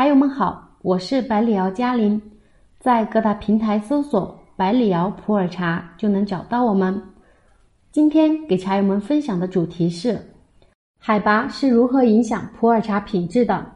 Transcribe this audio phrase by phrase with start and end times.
[0.00, 2.18] 茶友们好，我是百里瑶嘉玲，
[2.78, 6.98] 在各大平台搜索“百里瑶普洱茶”就能找到我们。
[7.92, 10.18] 今天给茶友们分享的主题是：
[10.98, 13.66] 海拔是如何影响普洱茶品质的？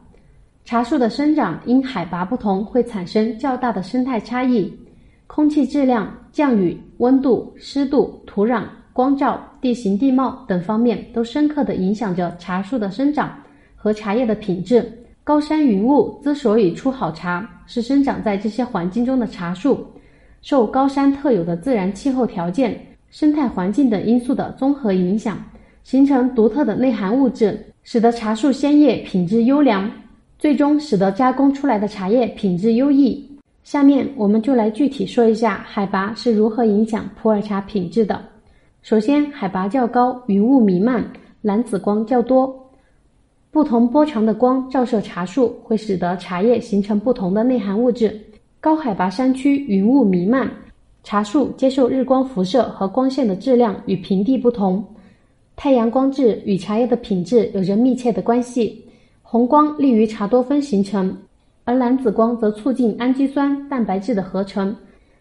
[0.64, 4.74] 茶树的生长因海拔不同会产生较大的生态差异，
[5.26, 8.62] 空气质量、降雨、温度、湿度、土壤、
[8.94, 13.38] 光照、地形地貌等方面都深刻地影响着茶树的生长
[13.76, 14.90] 和茶叶的品质。
[15.24, 19.82] 高山云雾之所以出好茶，是生长在这些环境中的茶树
[20.42, 22.78] 受高山特有的自然气候条件、
[23.10, 25.42] 生态环境等因素的综合影响，
[25.82, 29.90] 形成独特的内含物质，使得茶树鲜叶品质优良。
[30.38, 33.26] 最终使得加工出来的茶叶品质优异。
[33.62, 38.20] 下面我们就来具体说一下海拔是如何影响普洱茶品质的。
[38.82, 41.02] 首先，海拔较高，云雾弥漫，
[41.40, 42.63] 蓝紫光较多，
[43.54, 48.20] 不同波长的光照射茶树，会使得茶叶形成不同的内含物质。
[48.60, 50.50] 高海拔山区云雾弥漫，
[51.04, 54.84] 茶树接受日光辐射和光线的质量与平地不同，
[55.54, 58.84] 太阳光质与茶叶的品质有着密切的关系。
[59.22, 61.16] 红光利于茶多酚形成，
[61.62, 64.74] 而蓝紫光则促进氨基酸、蛋白质的合成。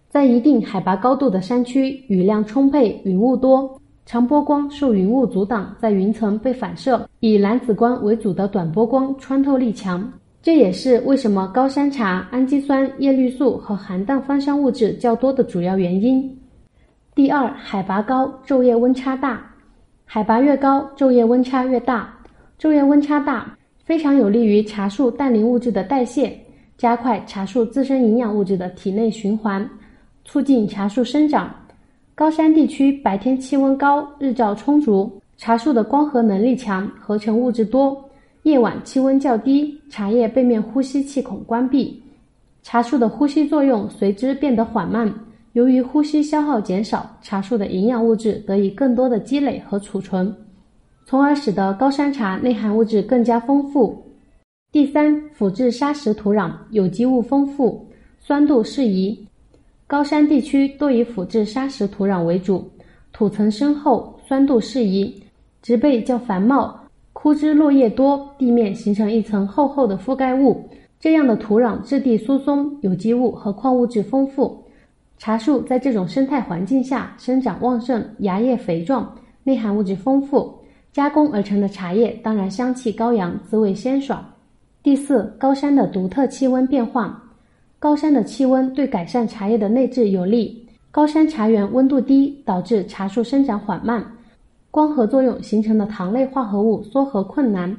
[0.09, 10.12] 在一定海拔高度的山区，雨量充沛，云雾多，长波光受云雾阻挡，在云层被反射，以蓝紫光为主的短波光穿透力强。
[10.42, 16.38] 这也是为什么高山茶氨基酸、叶绿素和含氮芳香物质较多的主要原因。
[17.16, 19.42] 第二，海拔高，昼夜温差大。
[20.04, 22.14] 海拔越高，昼夜温差越大。
[22.59, 23.58] 昼夜温差大。
[23.86, 26.38] 非常有利于茶树氮磷物质的代谢，
[26.78, 29.70] 加快茶树自身营养物质的体内循环，
[30.26, 31.54] 促进茶树生长。
[32.16, 37.97] 高山地区白天气温高，日照充足，茶树的光合能力强，合成物质多；
[38.44, 42.00] 夜晚气温较低，茶叶背面呼吸气孔关闭，
[42.61, 45.11] 茶树的呼吸作用随之变得缓慢。
[45.53, 50.31] 由于呼吸消耗减少，茶树的营养物质得以更多的积累和储存。
[51.06, 54.03] 从而使得高山茶内含物质更加丰富。
[54.72, 57.88] 第三，腐质砂石土壤，有机物丰富，
[58.19, 59.28] 酸度适宜。
[59.94, 62.68] 高山地区多以腐质砂石土壤为主，
[63.12, 65.24] 土层深厚，酸度适宜，
[65.62, 66.76] 植被较繁茂，
[67.14, 70.68] 枯枝落叶多，地面形成一层厚厚的覆盖物。
[71.00, 74.64] 这样的土壤质地疏松，有机物和矿物质丰富，
[75.20, 80.52] 茶树在这种生态环境下生长旺盛，芽叶肥壮，内含物质丰富。
[80.92, 84.25] 加工而成的茶叶当然香气高扬，滋味鲜爽。
[84.81, 87.20] 第四，高山的独特气温变化。
[87.83, 90.66] 高山的气温对改善茶叶的内质有利。
[90.89, 94.01] 高山茶园温度低，导致茶树生长缓慢，
[94.71, 97.75] 光合作用形成的糖类化合物缩合困难，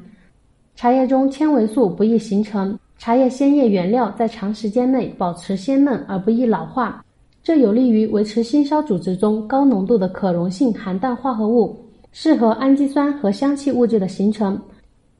[0.77, 7.03] 茶叶中纤维素不易形成，茶叶鲜叶原料在长时间内保持鲜嫩而不易老化，
[7.43, 11.75] 这有利于维持新烧组织中高浓度的可溶性含氮化合物。
[12.13, 14.61] 适合氨基酸和香气物质的形成，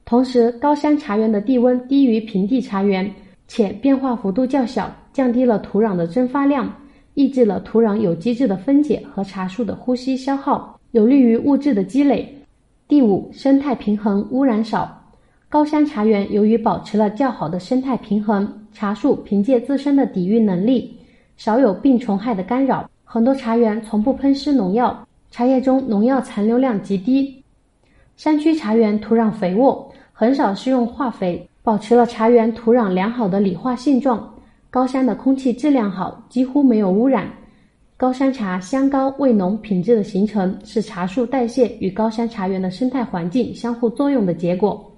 [0.05, 3.11] 同时高山茶园的地温低于平地茶园，
[3.47, 6.73] 且变化幅度较小，降低了土壤的蒸发量，
[7.13, 12.35] 抑制了土壤有机质的分解和茶树的呼吸消耗，有利于物质的积累。
[12.87, 15.01] 第五，生态平衡，污染少。
[15.47, 20.97] 高山茶园由于保持了较好的生态平衡，茶树凭借自身的抵御能力，
[21.37, 25.07] 少有病虫害的干扰，很多茶园从不喷施农药。
[25.31, 27.43] 茶叶中农药残留量极低，
[28.15, 34.31] 山区茶园土壤肥沃，很少施用化肥，保持了茶园土壤良好的理化性状。
[34.69, 37.27] 高山的空气质量好，几乎没有污染。
[37.97, 44.91] 高山茶香高味浓，品质的形成是茶树代谢与高山茶园的生态环境相互作用的结果。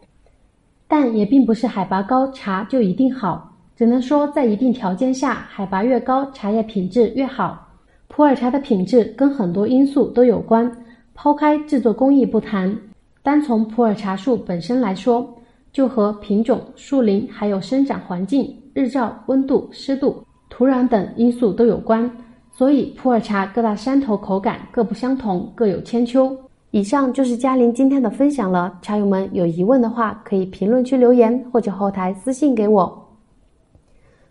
[0.90, 7.66] 但也并不是海拔高茶就一定好，只能说在一定条件下，海拔越高，茶叶品质越好。
[8.10, 10.70] 普洱茶的品质跟很多因素都有关，
[11.14, 12.78] 抛开制作工艺不谈，
[13.24, 15.34] 单从普洱茶树本身来说，
[15.78, 22.12] 就和品种、树龄还有生长环境、日照、温度、湿度、土壤等因素都有关。
[22.52, 26.36] 所以普洱茶各大山头口感各不相同，各有千秋。
[26.72, 33.08] 以上就是嘉玲今天的分享了，茶友们有疑问的话，可以评论区留言或者后台私信给我。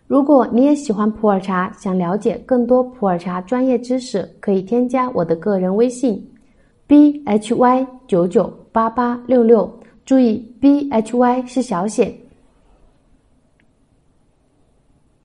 [0.05, 6.21] 如果你也喜欢普洱茶，想了解更多普洱茶专业知识，可以添加我的个人微信
[6.89, 9.76] ：bhy 九九八八六六。
[10.07, 12.17] 注意，bhy 是小写。